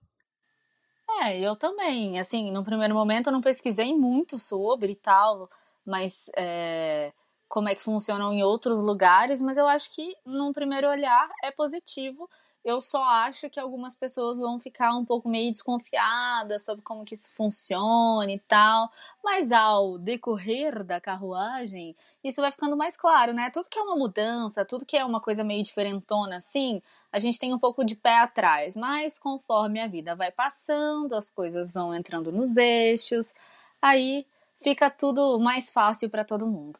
[1.10, 2.18] É, eu também.
[2.18, 5.50] Assim, no primeiro momento eu não pesquisei muito sobre e tal,
[5.84, 7.12] mas é,
[7.48, 11.50] como é que funcionam em outros lugares, mas eu acho que num primeiro olhar é
[11.50, 12.28] positivo
[12.64, 17.14] eu só acho que algumas pessoas vão ficar um pouco meio desconfiadas sobre como que
[17.14, 18.90] isso funciona e tal.
[19.24, 23.50] Mas ao decorrer da carruagem, isso vai ficando mais claro, né?
[23.50, 27.38] Tudo que é uma mudança, tudo que é uma coisa meio diferentona assim, a gente
[27.38, 28.76] tem um pouco de pé atrás.
[28.76, 33.34] Mas conforme a vida vai passando, as coisas vão entrando nos eixos,
[33.80, 36.78] aí fica tudo mais fácil para todo mundo.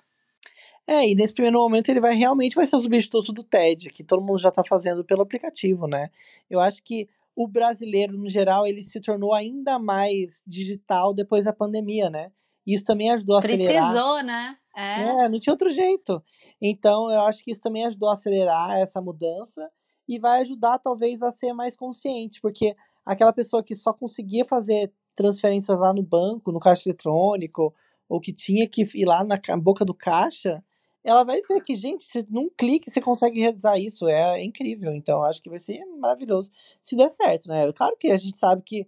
[0.89, 4.03] É, e nesse primeiro momento ele vai realmente vai ser o substituto do TED, que
[4.03, 6.09] todo mundo já está fazendo pelo aplicativo, né?
[6.49, 11.53] Eu acho que o brasileiro, no geral, ele se tornou ainda mais digital depois da
[11.53, 12.33] pandemia, né?
[12.67, 13.93] Isso também ajudou a Precisou, acelerar.
[13.93, 14.57] Precisou, né?
[14.75, 15.25] É.
[15.25, 16.23] é, não tinha outro jeito.
[16.61, 19.71] Então, eu acho que isso também ajudou a acelerar essa mudança
[20.09, 22.75] e vai ajudar, talvez, a ser mais consciente, porque
[23.05, 27.75] aquela pessoa que só conseguia fazer transferências lá no banco, no caixa eletrônico,
[28.09, 30.65] ou que tinha que ir lá na boca do caixa,
[31.05, 34.09] ela vai ver que, gente, se, num clique você consegue realizar isso.
[34.09, 34.95] É incrível.
[34.95, 37.73] Então, acho que vai ser maravilhoso se der certo, né?
[37.73, 38.87] Claro que a gente sabe que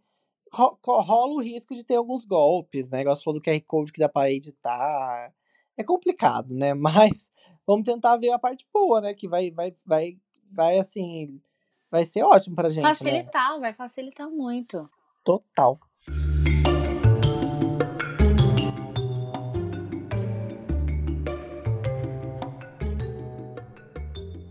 [0.53, 2.99] ro rola o risco de ter alguns golpes, né?
[2.99, 5.33] Negócio falou do QR Code que dá pra editar.
[5.77, 6.75] É complicado, né?
[6.75, 7.31] Mas
[7.67, 9.15] vamos tentar ver a parte boa, né?
[9.15, 10.19] Que vai, vai, vai,
[10.51, 11.41] vai assim.
[11.91, 12.85] Vai ser ótimo pra gente.
[12.85, 12.95] Né?
[12.95, 13.61] Facilitar, né?
[13.61, 14.89] vai facilitar muito.
[15.25, 15.79] Total.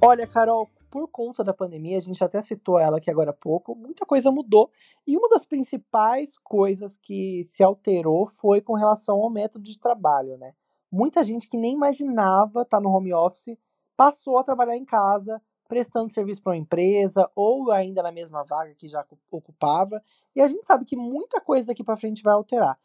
[0.01, 3.75] Olha, Carol, por conta da pandemia, a gente até citou ela aqui agora há pouco,
[3.75, 4.71] muita coisa mudou.
[5.05, 10.37] E uma das principais coisas que se alterou foi com relação ao método de trabalho,
[10.37, 10.53] né?
[10.89, 13.57] Muita gente que nem imaginava estar no home office
[13.97, 18.73] passou a trabalhar em casa, prestando serviço para uma empresa ou ainda na mesma vaga
[18.75, 20.01] que já ocupava.
[20.33, 22.79] E a gente sabe que muita coisa daqui para frente vai alterar.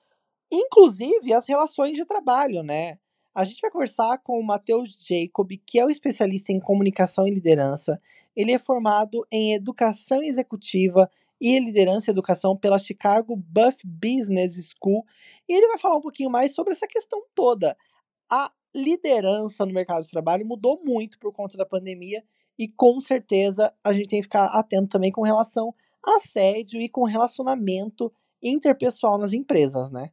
[0.53, 2.99] Inclusive as relações de trabalho, né?
[3.35, 7.33] A gente vai conversar com o Matheus Jacob, que é o especialista em comunicação e
[7.33, 8.01] liderança.
[8.37, 15.05] Ele é formado em educação executiva e liderança e educação pela Chicago Buff Business School.
[15.49, 17.77] E ele vai falar um pouquinho mais sobre essa questão toda.
[18.31, 22.23] A liderança no mercado de trabalho mudou muito por conta da pandemia
[22.57, 25.75] e com certeza a gente tem que ficar atento também com relação
[26.07, 30.11] a assédio e com relacionamento interpessoal nas empresas, né?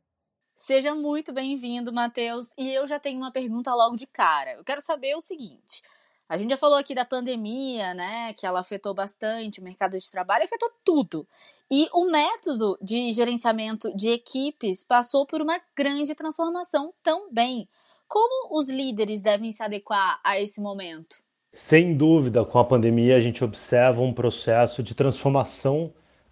[0.62, 2.52] Seja muito bem-vindo, Matheus.
[2.56, 4.54] E eu já tenho uma pergunta logo de cara.
[4.54, 5.82] Eu quero saber o seguinte:
[6.30, 8.32] a gente já falou aqui da pandemia, né?
[8.34, 11.28] Que ela afetou bastante o mercado de trabalho, afetou tudo.
[11.69, 17.67] E o método de gerenciamento de equipes passou por uma grande transformação também.
[18.08, 21.24] Como os líderes devem se adequar a esse momento?
[21.52, 25.91] Sem dúvida, com a pandemia, a gente observa um processo de transformação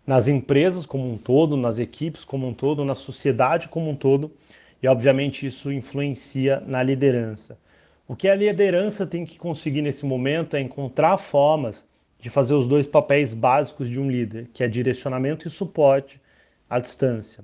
[0.09, 4.31] nas empresas como um todo, nas equipes como um todo, na sociedade como um todo,
[4.81, 7.59] e obviamente isso influencia na liderança.
[8.07, 11.85] O que a liderança tem que conseguir nesse momento é encontrar formas
[12.19, 16.19] de fazer os dois papéis básicos de um líder, que é direcionamento e suporte
[16.67, 17.43] à distância.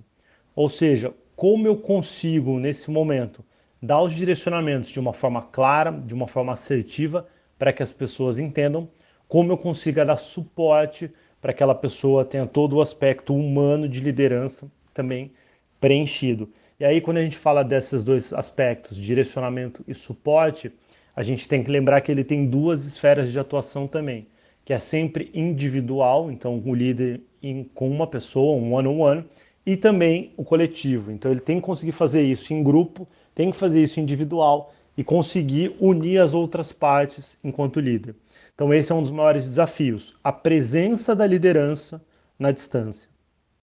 [0.56, 3.46] Ou seja, como eu consigo nesse momento
[3.80, 7.28] dar os direcionamentos de uma forma clara, de uma forma assertiva,
[7.60, 8.90] para que as pessoas entendam,
[9.28, 11.14] como eu consiga dar suporte
[11.46, 15.32] para que aquela pessoa tenha todo o aspecto humano de liderança também
[15.80, 16.50] preenchido.
[16.80, 20.72] E aí, quando a gente fala desses dois aspectos, direcionamento e suporte,
[21.16, 24.26] a gente tem que lembrar que ele tem duas esferas de atuação também,
[24.66, 29.26] que é sempre individual, então o líder em, com uma pessoa, um one-on-one, -on -one,
[29.68, 31.12] e também o coletivo.
[31.12, 35.04] Então ele tem que conseguir fazer isso em grupo tem que fazer isso individual e
[35.04, 38.16] conseguir unir as outras partes enquanto líder.
[38.54, 42.04] Então, esse é um dos maiores desafios: a presença da liderança
[42.40, 43.10] na distância.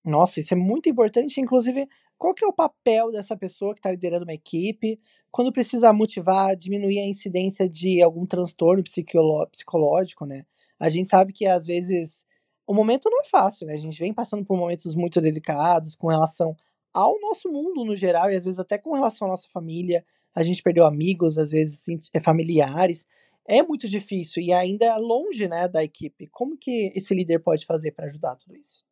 [0.04, 1.40] Nossa, isso é muito importante.
[1.40, 5.92] Inclusive, qual que é o papel dessa pessoa que está liderando uma equipe quando precisa
[5.92, 10.44] motivar, diminuir a incidência de algum transtorno psicológico, né?
[10.78, 12.26] A gente sabe que às vezes
[12.66, 13.74] o momento não é fácil, né?
[13.74, 16.56] A gente vem passando por momentos muito delicados com relação
[16.92, 20.04] ao nosso mundo no geral e às vezes até com relação à nossa família.
[20.34, 23.06] A gente perdeu amigos, às vezes é familiares.
[23.46, 26.28] É muito difícil e ainda é longe, né, da equipe.
[26.28, 28.84] Como que esse líder pode fazer para ajudar tudo isso?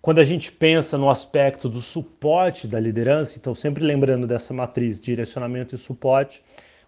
[0.00, 4.98] Quando a gente pensa no aspecto do suporte da liderança, então sempre lembrando dessa matriz
[4.98, 6.42] direcionamento e suporte,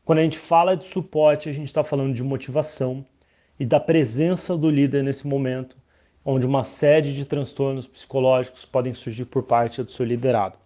[0.04, 3.04] quando a gente fala de suporte, a gente está falando de motivação
[3.60, 5.76] e da presença do líder nesse momento
[6.24, 10.58] onde uma série de transtornos psicológicos podem surgir por parte do seu liderado.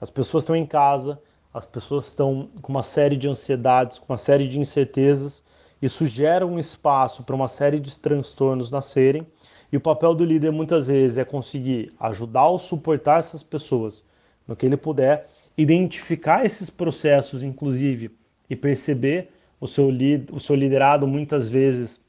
[0.00, 1.20] As pessoas estão em casa,
[1.54, 5.44] as pessoas estão com uma série de ansiedades, com uma série de incertezas,
[5.80, 9.24] isso gera um espaço para uma série de transtornos nascerem,
[9.72, 14.04] e o papel do líder muitas vezes é conseguir ajudar ou suportar essas pessoas
[14.46, 18.10] no que ele puder, identificar esses processos, inclusive,
[18.50, 19.88] e perceber o seu,
[20.32, 22.00] o seu liderado muitas vezes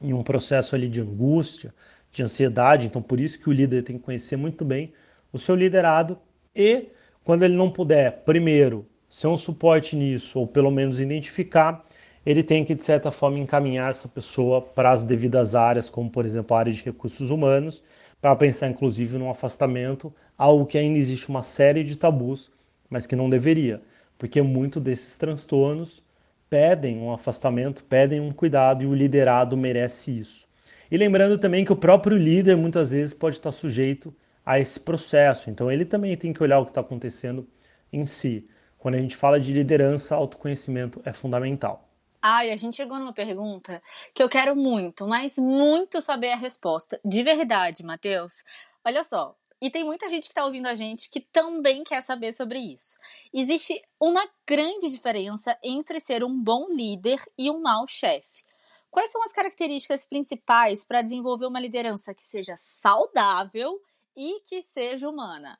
[0.00, 1.74] em um processo ali de angústia,
[2.10, 2.86] de ansiedade.
[2.86, 4.92] Então, por isso que o líder tem que conhecer muito bem
[5.32, 6.18] o seu liderado
[6.54, 6.88] e,
[7.24, 11.84] quando ele não puder, primeiro, ser um suporte nisso, ou pelo menos identificar,
[12.24, 16.24] ele tem que, de certa forma, encaminhar essa pessoa para as devidas áreas, como, por
[16.24, 17.82] exemplo, a área de recursos humanos,
[18.20, 22.50] para pensar, inclusive, num afastamento, algo que ainda existe uma série de tabus,
[22.88, 23.82] mas que não deveria,
[24.18, 26.02] porque muito desses transtornos
[26.48, 30.46] pedem um afastamento, pedem um cuidado e o liderado merece isso.
[30.90, 35.50] E lembrando também que o próprio líder muitas vezes pode estar sujeito a esse processo,
[35.50, 37.48] então ele também tem que olhar o que está acontecendo
[37.92, 38.48] em si.
[38.78, 41.88] Quando a gente fala de liderança, autoconhecimento é fundamental.
[42.20, 43.82] Ai, a gente chegou numa pergunta
[44.14, 47.00] que eu quero muito, mas muito saber a resposta.
[47.04, 48.44] De verdade, Matheus.
[48.84, 52.32] Olha só, e tem muita gente que está ouvindo a gente que também quer saber
[52.32, 52.98] sobre isso.
[53.32, 58.44] Existe uma grande diferença entre ser um bom líder e um mau chefe.
[58.90, 63.80] Quais são as características principais para desenvolver uma liderança que seja saudável
[64.16, 65.58] e que seja humana?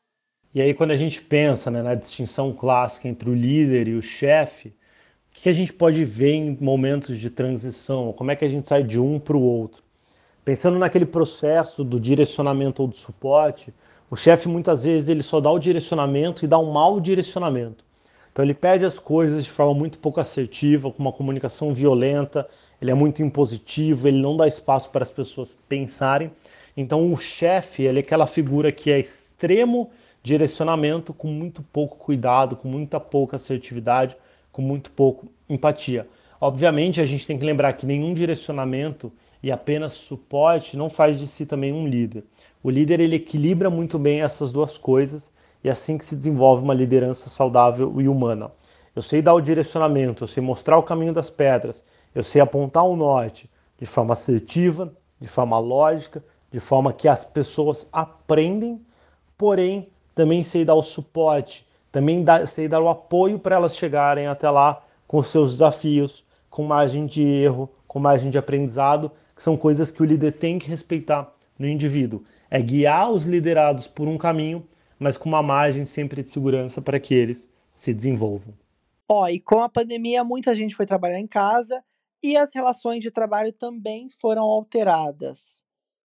[0.55, 4.03] E aí, quando a gente pensa né, na distinção clássica entre o líder e o
[4.03, 4.75] chefe, o
[5.33, 8.13] que a gente pode ver em momentos de transição?
[8.13, 9.83] Como é que a gente sai de um para o outro?
[10.45, 13.73] Pensando naquele processo do direcionamento ou do suporte,
[14.11, 17.83] o chefe muitas vezes ele só dá o direcionamento e dá um mau direcionamento.
[18.31, 22.47] Então ele pede as coisas de forma muito pouco assertiva, com uma comunicação violenta,
[22.81, 26.31] ele é muito impositivo, ele não dá espaço para as pessoas pensarem.
[26.77, 29.91] Então o chefe, ele é aquela figura que é extremo
[30.23, 34.17] direcionamento com muito pouco cuidado, com muita pouca assertividade,
[34.51, 36.07] com muito pouco empatia.
[36.41, 41.27] Obviamente a gente tem que lembrar que nenhum direcionamento e apenas suporte não faz de
[41.27, 42.25] si também um líder.
[42.63, 45.33] O líder ele equilibra muito bem essas duas coisas
[45.65, 48.53] e é assim que se desenvolve uma liderança saudável e humana.
[48.95, 52.85] Eu sei dar o direcionamento, eu sei mostrar o caminho das pedras, eu sei apontar
[52.85, 58.81] o norte de forma assertiva, de forma lógica, de forma que as pessoas aprendem,
[59.39, 64.49] porém também sei dar o suporte, também sei dar o apoio para elas chegarem até
[64.51, 69.91] lá com seus desafios, com margem de erro, com margem de aprendizado, que são coisas
[69.91, 72.23] que o líder tem que respeitar no indivíduo.
[72.51, 74.67] É guiar os liderados por um caminho,
[74.99, 78.55] mas com uma margem sempre de segurança para que eles se desenvolvam.
[79.09, 81.83] Ó, e com a pandemia, muita gente foi trabalhar em casa
[82.23, 85.62] e as relações de trabalho também foram alteradas.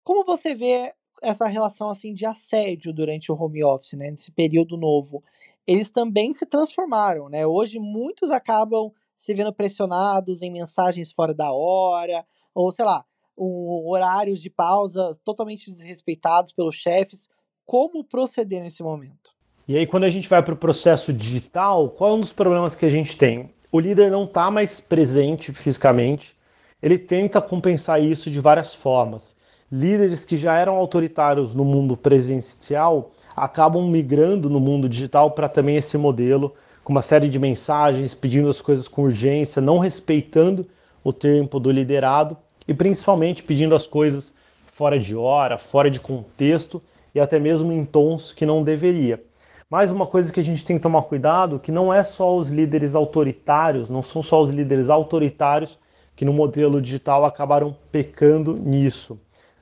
[0.09, 0.91] Como você vê
[1.21, 5.23] essa relação assim de assédio durante o home office, né, nesse período novo?
[5.67, 7.45] Eles também se transformaram, né?
[7.45, 13.05] Hoje muitos acabam se vendo pressionados em mensagens fora da hora, ou sei lá,
[13.37, 17.29] um, horários de pausa totalmente desrespeitados pelos chefes.
[17.63, 19.35] Como proceder nesse momento?
[19.67, 22.75] E aí, quando a gente vai para o processo digital, qual é um dos problemas
[22.75, 23.53] que a gente tem?
[23.71, 26.35] O líder não está mais presente fisicamente,
[26.81, 29.37] ele tenta compensar isso de várias formas.
[29.71, 35.75] Líderes que já eram autoritários no mundo presencial acabam migrando no mundo digital para também
[35.75, 40.65] esse modelo, com uma série de mensagens pedindo as coisas com urgência, não respeitando
[41.03, 42.35] o tempo do liderado
[42.67, 44.33] e principalmente pedindo as coisas
[44.65, 46.81] fora de hora, fora de contexto
[47.13, 49.23] e até mesmo em tons que não deveria.
[49.69, 52.49] Mais uma coisa que a gente tem que tomar cuidado, que não é só os
[52.49, 55.77] líderes autoritários, não são só os líderes autoritários
[56.15, 59.19] que no modelo digital acabaram pecando nisso.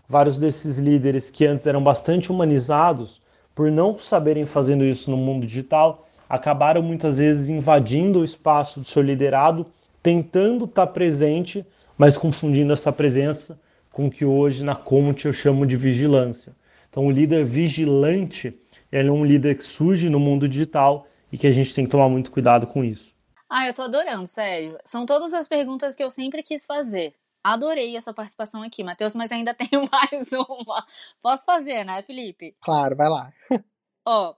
[0.07, 3.21] Vários desses líderes que antes eram bastante humanizados,
[3.53, 8.87] por não saberem fazendo isso no mundo digital, acabaram muitas vezes invadindo o espaço do
[8.87, 9.65] seu liderado,
[10.01, 11.65] tentando estar presente,
[11.97, 13.59] mas confundindo essa presença
[13.91, 16.55] com o que hoje na Conte eu chamo de vigilância.
[16.89, 18.57] Então, o líder vigilante
[18.91, 21.91] ele é um líder que surge no mundo digital e que a gente tem que
[21.91, 23.13] tomar muito cuidado com isso.
[23.49, 24.77] Ah, eu tô adorando, sério.
[24.85, 27.13] São todas as perguntas que eu sempre quis fazer.
[27.53, 30.85] Adorei a sua participação aqui, Matheus, mas ainda tenho mais uma.
[31.21, 32.57] Posso fazer, né, Felipe?
[32.59, 33.31] Claro, vai lá.
[34.05, 34.35] Ó,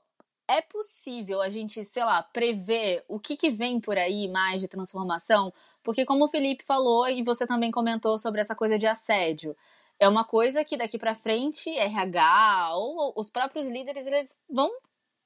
[0.47, 4.67] é possível a gente, sei lá, prever o que, que vem por aí mais de
[4.67, 5.51] transformação?
[5.83, 9.55] Porque, como o Felipe falou e você também comentou sobre essa coisa de assédio,
[9.99, 14.71] é uma coisa que daqui para frente RH ou os próprios líderes eles vão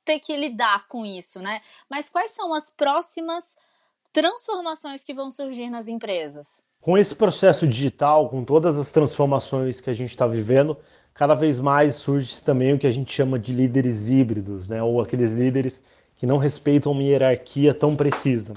[0.05, 1.61] ter que lidar com isso, né?
[1.89, 3.57] Mas quais são as próximas
[4.13, 6.63] transformações que vão surgir nas empresas?
[6.83, 10.75] Com esse processo digital, com todas as transformações que a gente está vivendo,
[11.13, 14.83] cada vez mais surge também o que a gente chama de líderes híbridos, né?
[14.83, 15.81] Ou aqueles líderes
[16.17, 18.53] que não respeitam uma hierarquia tão precisa.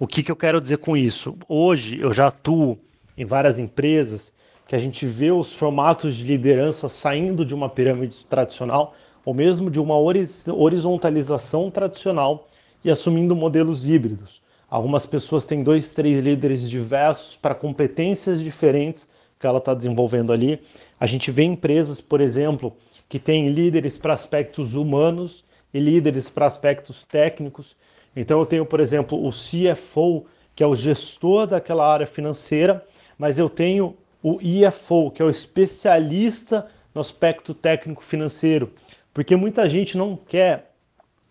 [0.00, 1.36] O que, que eu quero dizer com isso?
[1.48, 2.76] Hoje eu já atuo
[3.16, 4.32] em várias empresas
[4.66, 9.70] que a gente vê os formatos de liderança saindo de uma pirâmide tradicional ou mesmo
[9.70, 12.48] de uma horizontalização tradicional
[12.84, 14.42] e assumindo modelos híbridos.
[14.70, 20.62] Algumas pessoas têm dois, três líderes diversos para competências diferentes que ela está desenvolvendo ali.
[21.00, 22.72] A gente vê empresas, por exemplo,
[23.08, 27.76] que têm líderes para aspectos humanos e líderes para aspectos técnicos.
[28.14, 32.84] Então eu tenho, por exemplo, o CFO, que é o gestor daquela área financeira,
[33.18, 38.72] mas eu tenho o IFO, que é o especialista no aspecto técnico financeiro,
[39.12, 40.72] porque muita gente não quer,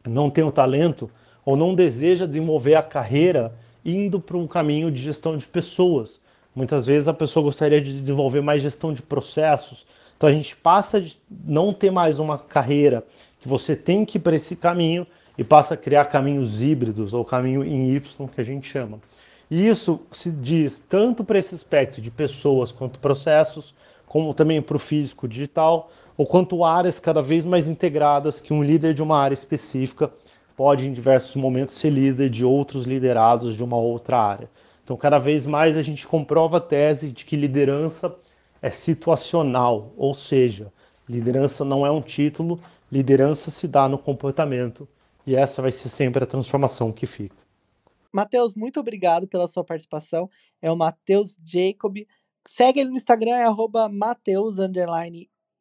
[0.05, 1.09] não tem o talento
[1.49, 6.21] ou não deseja desenvolver a carreira indo para um caminho de gestão de pessoas.
[6.53, 9.83] Muitas vezes a pessoa gostaria de desenvolver mais gestão de processos.
[10.15, 13.03] Então a gente passa de não ter mais uma carreira
[13.39, 15.07] que você tem que ir para esse caminho
[15.39, 18.99] e passa a criar caminhos híbridos ou caminho em Y que a gente chama.
[19.49, 23.73] E isso se diz tanto para esse aspecto de pessoas quanto processos,
[24.05, 28.61] como também para o físico digital, ou quanto áreas cada vez mais integradas que um
[28.61, 30.11] líder de uma área específica
[30.59, 34.49] pode, em diversos momentos, ser líder de outros liderados de uma outra área.
[34.83, 38.13] Então, cada vez mais a gente comprova a tese de que liderança
[38.61, 40.69] é situacional, ou seja,
[41.07, 42.59] liderança não é um título,
[42.91, 44.85] liderança se dá no comportamento,
[45.25, 47.37] e essa vai ser sempre a transformação que fica.
[48.11, 50.29] Matheus, muito obrigado pela sua participação.
[50.61, 52.05] É o Matheus Jacob.
[52.45, 54.57] Segue ele no Instagram, é arroba Mateus,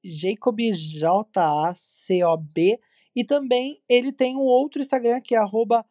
[0.03, 2.01] Jacob, J-A-C-O-B.
[3.19, 5.85] E também ele tem um outro Instagram que é arroba,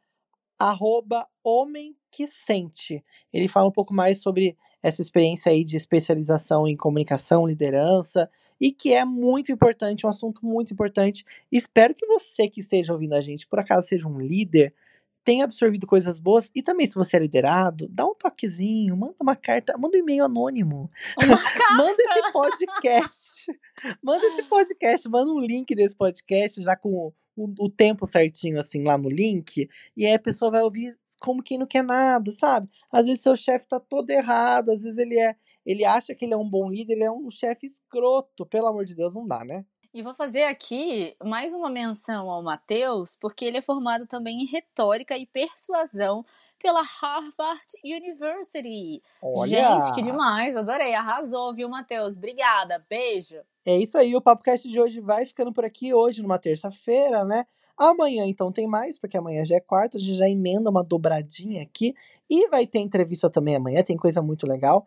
[0.57, 3.03] arroba Homem que Sente.
[3.33, 8.29] Ele fala um pouco mais sobre essa experiência aí de especialização em comunicação, liderança,
[8.61, 11.25] e que é muito importante, um assunto muito importante.
[11.51, 14.73] Espero que você que esteja ouvindo a gente, por acaso seja um líder,
[15.21, 16.49] tem absorvido coisas boas.
[16.55, 20.23] E também, se você é liderado, dá um toquezinho, manda uma carta, manda um e-mail
[20.23, 20.89] anônimo.
[21.77, 23.26] manda esse podcast.
[24.03, 28.83] manda esse podcast, manda um link desse podcast já com o, o, tempo certinho, assim,
[28.83, 29.69] lá no link.
[29.95, 32.69] E aí a pessoa vai ouvir como quem não quer nada, sabe?
[32.91, 35.35] Às vezes seu chefe tá todo errado, às vezes ele é.
[35.65, 38.45] Ele acha que ele é um bom líder, ele é um chefe escroto.
[38.45, 39.65] Pelo amor de Deus, não dá, né?
[39.93, 44.45] E vou fazer aqui mais uma menção ao Matheus, porque ele é formado também em
[44.45, 46.25] retórica e persuasão
[46.59, 49.01] pela Harvard University.
[49.21, 49.47] Olha!
[49.47, 52.17] Gente, que demais, adorei, arrasou, viu, Matheus?
[52.17, 53.37] Obrigada, beijo.
[53.65, 57.45] É isso aí, o PapoCast de hoje vai ficando por aqui hoje, numa terça-feira, né?
[57.77, 61.61] Amanhã, então, tem mais, porque amanhã já é quarta, a gente já emenda uma dobradinha
[61.61, 61.93] aqui.
[62.29, 64.85] E vai ter entrevista também amanhã, tem coisa muito legal.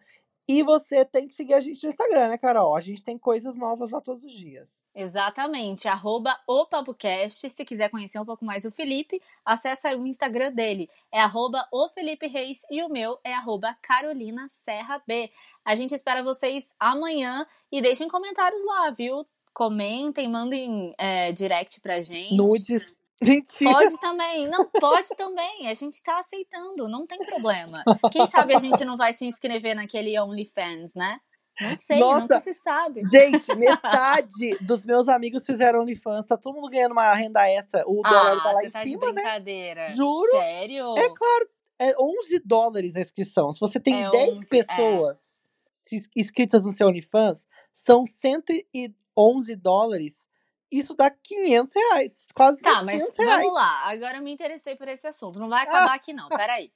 [0.51, 2.74] E você tem que seguir a gente no Instagram, né, Carol?
[2.74, 4.82] A gente tem coisas novas lá todos os dias.
[4.92, 7.48] Exatamente, arroba o PapoCast.
[7.48, 10.90] Se quiser conhecer um pouco mais o Felipe, acessa o Instagram dele.
[11.12, 15.30] É arroba o Felipe Reis e o meu é arroba Carolina Serra B.
[15.64, 19.24] A gente espera vocês amanhã e deixem comentários lá, viu?
[19.55, 22.34] Comentem, mandem é, direct pra gente.
[22.34, 22.98] Nudes.
[23.22, 23.72] Mentira.
[23.72, 25.68] Pode também, não, pode também.
[25.68, 27.82] A gente tá aceitando, não tem problema.
[28.10, 31.18] Quem sabe a gente não vai se inscrever naquele OnlyFans, né?
[31.60, 32.20] Não sei, Nossa.
[32.22, 33.02] nunca se sabe.
[33.10, 36.26] Gente, metade dos meus amigos fizeram OnlyFans.
[36.26, 37.84] Tá todo mundo ganhando uma renda extra.
[37.86, 39.12] O dólar tá lá em tá de cima, né?
[39.12, 39.86] brincadeira.
[39.94, 40.30] Juro.
[40.30, 40.96] Sério?
[40.96, 41.48] É claro.
[41.78, 43.52] É 11 dólares a inscrição.
[43.52, 45.40] Se você tem É 10 11, pessoas
[45.74, 50.28] se- inscritas no seu OnlyFans, são 111 dólares.
[50.70, 52.28] Isso dá 500 reais.
[52.34, 53.38] Quase Tá, mas 700 reais.
[53.42, 53.82] vamos lá.
[53.90, 55.38] Agora eu me interessei por esse assunto.
[55.38, 56.28] Não vai acabar aqui, não.
[56.28, 56.70] Peraí.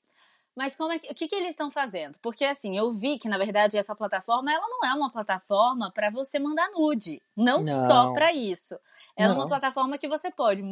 [0.56, 2.18] Mas como é que, o que, que eles estão fazendo?
[2.20, 6.10] Porque assim, eu vi que na verdade essa plataforma ela não é uma plataforma para
[6.10, 8.12] você mandar nude, não, só Não.
[8.12, 8.78] para isso.
[9.16, 9.48] Ela é uma Não.
[9.48, 10.62] plataforma que você pode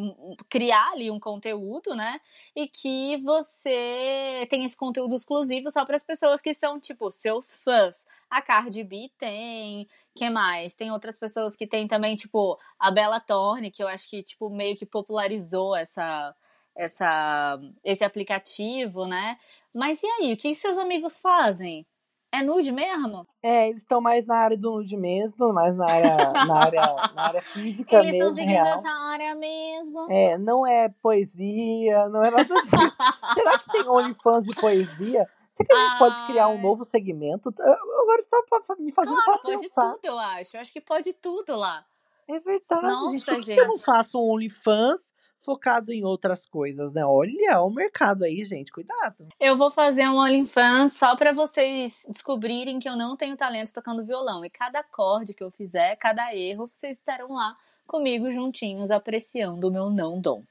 [0.48, 2.20] criar ali um conteúdo, né?
[2.54, 7.54] E que você tem esse conteúdo exclusivo só para as pessoas que são tipo seus
[7.56, 8.04] fãs.
[8.30, 10.74] A Cardi B tem, que mais?
[10.74, 14.48] Tem outras pessoas que tem também, tipo, a Bella Thorne, que eu acho que, tipo,
[14.50, 16.34] meio que popularizou essa,
[16.74, 19.38] essa, esse aplicativo, né?
[19.74, 21.86] Mas e aí, o que seus amigos fazem?
[22.30, 23.26] É nude mesmo?
[23.42, 26.82] É, eles estão mais na área do nude mesmo, mais na área, na área,
[27.14, 28.78] na área física Eles estão mesmo, seguindo real.
[28.78, 30.06] essa área mesmo.
[30.10, 32.70] É, não é poesia, não é nada disso.
[33.34, 35.28] Será que tem OnlyFans de poesia?
[35.50, 36.62] Será que a gente pode criar um Ai.
[36.62, 37.52] novo segmento?
[37.58, 38.38] Eu- Agora está
[38.78, 39.92] me fazendo Claro, pode pensar.
[39.92, 40.56] tudo, eu acho.
[40.56, 41.84] Eu acho que pode tudo lá.
[42.28, 43.24] É verdade, Nossa, gente.
[43.26, 43.84] Por que, que eu não gente.
[43.84, 45.12] faço um OnlyFans
[45.44, 47.04] focado em outras coisas, né?
[47.04, 48.72] Olha o mercado aí, gente.
[48.72, 49.28] Cuidado.
[49.38, 54.04] Eu vou fazer um OnlyFans só pra vocês descobrirem que eu não tenho talento tocando
[54.04, 54.44] violão.
[54.44, 59.70] E cada acorde que eu fizer, cada erro, vocês estarão lá comigo juntinhos, apreciando o
[59.70, 60.44] meu não dom.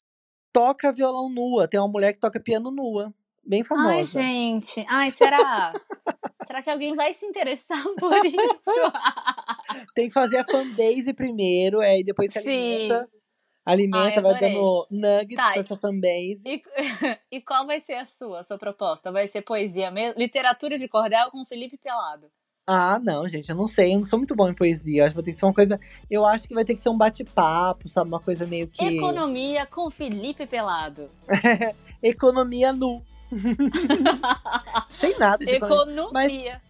[0.52, 1.66] Toca violão nua.
[1.66, 3.12] Tem uma mulher que toca piano nua.
[3.44, 3.88] Bem famosa.
[3.90, 4.86] Ai, gente.
[4.88, 5.72] Ai, será?
[6.46, 8.92] será que alguém vai se interessar por isso?
[9.94, 12.48] Tem que fazer a fanbase primeiro, aí depois se Sim.
[12.48, 13.10] alimenta.
[13.64, 16.40] Alimenta, Ai, vai dando nuggets Tá, pra essa fanbase.
[16.44, 16.62] E,
[17.36, 19.12] e qual vai ser a sua, a sua proposta?
[19.12, 20.18] Vai ser poesia mesmo?
[20.18, 22.26] Literatura de cordel com Felipe Pelado.
[22.66, 25.02] Ah, não, gente, eu não sei, eu não sou muito bom em poesia.
[25.02, 25.80] Eu acho que vai ter que ser uma coisa.
[26.10, 28.08] Eu acho que vai ter que ser um bate-papo, sabe?
[28.08, 28.84] Uma coisa meio que.
[28.84, 31.08] Economia com Felipe Pelado.
[32.02, 33.02] Economia nu.
[34.90, 36.02] Sem nada de economia.
[36.04, 36.60] Economia.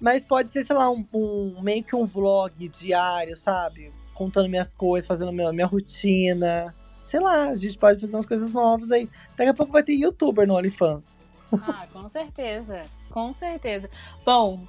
[0.00, 3.92] Mas pode ser, sei lá, um, um- meio que um vlog diário, sabe?
[4.18, 6.74] Contando minhas coisas, fazendo minha, minha rotina.
[7.00, 9.08] Sei lá, a gente pode fazer umas coisas novas aí.
[9.36, 11.24] Daqui a pouco vai ter youtuber no OnlyFans.
[11.52, 12.82] Ah, com certeza.
[13.10, 13.88] Com certeza.
[14.24, 14.60] Bom,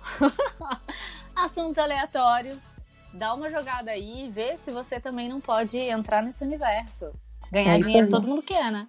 [1.36, 2.78] assuntos aleatórios.
[3.12, 7.12] Dá uma jogada aí e vê se você também não pode entrar nesse universo.
[7.52, 8.88] Ganhar É dinheiro todo mundo quer, né?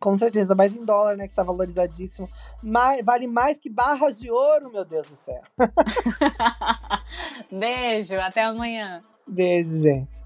[0.00, 1.28] Com certeza, mas em dólar, né?
[1.28, 2.28] Que tá valorizadíssimo.
[2.60, 5.42] Mais, vale mais que barras de ouro, meu Deus do céu.
[7.48, 9.00] Beijo, até amanhã.
[9.26, 10.20] Beijo, gente.